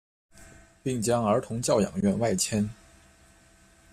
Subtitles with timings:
[0.81, 2.67] 并将儿童教养院外迁。